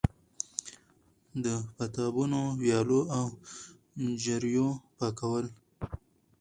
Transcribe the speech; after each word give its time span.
د 1.43 1.45
پاتابونو، 1.75 2.41
ويالو 2.61 3.01
او 3.17 3.25
چريو 4.23 4.67
پاکول 4.97 5.45